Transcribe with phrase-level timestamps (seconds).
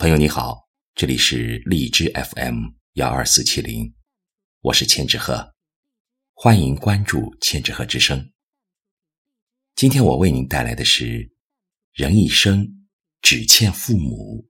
[0.00, 3.92] 朋友你好，这里是荔枝 FM 幺二四七零，
[4.60, 5.56] 我是千纸鹤，
[6.34, 8.30] 欢迎关注千纸鹤之声。
[9.74, 11.32] 今天我为您带来的是：
[11.94, 12.86] 人一生
[13.22, 14.48] 只欠父母。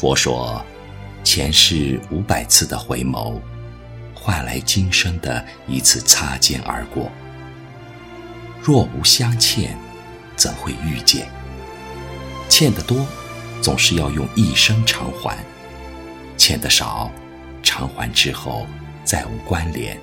[0.00, 0.64] 佛说，
[1.22, 3.38] 前世五百次的回眸，
[4.14, 7.12] 换来今生的一次擦肩而过。
[8.62, 9.76] 若无相欠，
[10.36, 11.28] 怎会遇见？
[12.48, 13.06] 欠得多，
[13.60, 15.36] 总是要用一生偿还；
[16.38, 17.12] 欠得少，
[17.62, 18.66] 偿还之后
[19.04, 20.00] 再无关联。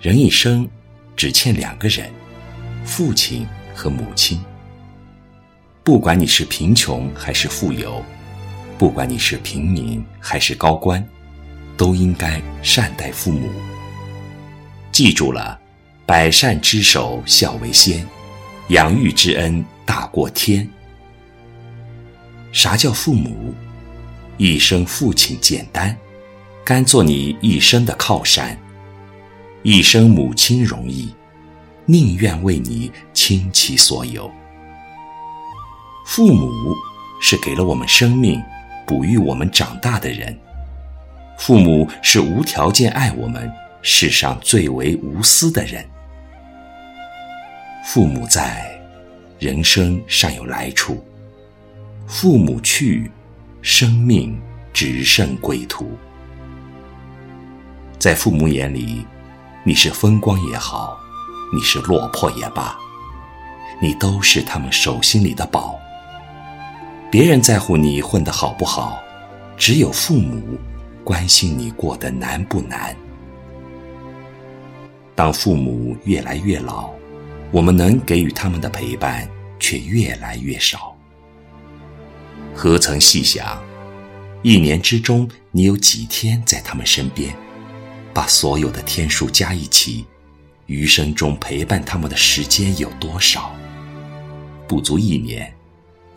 [0.00, 0.68] 人一生
[1.16, 2.08] 只欠两个人：
[2.84, 3.44] 父亲
[3.74, 4.40] 和母亲。
[5.88, 8.04] 不管你是贫穷还是富有，
[8.76, 11.02] 不管你是平民还是高官，
[11.78, 13.48] 都应该善待父母。
[14.92, 15.58] 记住了，
[16.04, 18.06] 百善之首孝为先，
[18.68, 20.68] 养育之恩大过天。
[22.52, 23.54] 啥叫父母？
[24.36, 25.96] 一生父亲简单，
[26.66, 28.54] 甘做你一生的靠山；
[29.62, 31.14] 一生母亲容易，
[31.86, 34.30] 宁愿为你倾其所有。
[36.08, 36.74] 父母
[37.20, 38.42] 是给了我们生命、
[38.86, 40.34] 哺育我们长大的人，
[41.38, 45.84] 父母是无条件爱我们、世上最为无私的人。
[47.84, 48.66] 父母在，
[49.38, 50.94] 人生尚有来处；
[52.06, 53.12] 父母去，
[53.60, 54.40] 生命
[54.72, 55.92] 只剩归途。
[57.98, 59.04] 在父母眼里，
[59.62, 60.98] 你是风光也好，
[61.54, 62.78] 你是落魄也罢，
[63.78, 65.78] 你都是他们手心里的宝。
[67.10, 69.02] 别人在乎你混得好不好，
[69.56, 70.58] 只有父母
[71.02, 72.94] 关心你过得难不难。
[75.14, 76.90] 当父母越来越老，
[77.50, 79.26] 我们能给予他们的陪伴
[79.58, 80.94] 却越来越少。
[82.54, 83.58] 何曾细想，
[84.42, 87.34] 一年之中你有几天在他们身边？
[88.12, 90.04] 把所有的天数加一起，
[90.66, 93.50] 余生中陪伴他们的时间有多少？
[94.66, 95.50] 不足一年。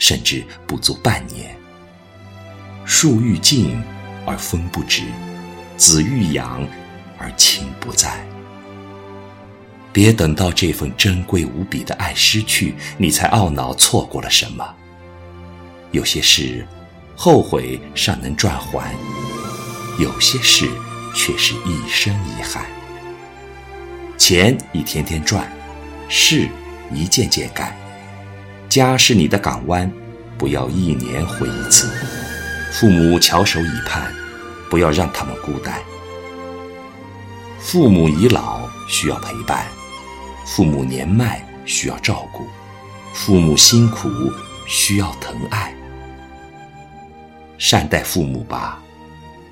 [0.02, 1.56] 甚至不足半年。
[2.86, 3.82] 树欲静
[4.26, 5.04] 而风不止，
[5.78, 6.68] 子欲养
[7.20, 8.26] 而亲不在。
[9.94, 14.68] 别等到这份珍贵无比的爱失去，你才懊恼错过了什么。
[15.92, 16.66] 有些事，
[17.16, 18.96] 后悔尚能转还；
[20.00, 20.68] 有些事，
[21.14, 22.66] 却是一生遗憾。
[24.18, 25.48] 钱一天天赚，
[26.10, 26.50] 事
[26.92, 27.76] 一件件干。
[28.72, 29.92] 家是你的港湾，
[30.38, 31.92] 不要一年回一次。
[32.72, 34.10] 父母翘首以盼，
[34.70, 35.78] 不要让他们孤单。
[37.60, 39.66] 父母已老，需要陪伴；
[40.46, 42.46] 父母年迈，需要照顾；
[43.14, 44.10] 父母辛苦，
[44.66, 45.76] 需要疼爱。
[47.58, 48.82] 善待父母吧，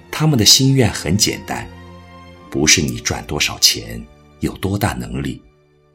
[0.09, 1.67] 他们的心愿很简单，
[2.49, 4.01] 不是你赚多少钱，
[4.39, 5.41] 有多大能力，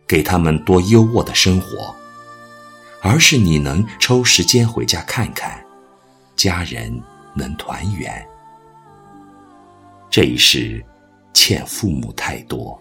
[0.06, 1.97] 给他们多优渥的生活。
[3.07, 5.63] 而是你能抽时间回家看看，
[6.35, 6.91] 家人
[7.35, 8.27] 能团圆。
[10.09, 10.83] 这一世
[11.35, 12.81] 欠父母太多，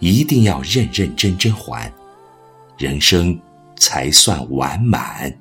[0.00, 1.90] 一定要认认真真还，
[2.76, 3.40] 人生
[3.76, 5.32] 才算完满。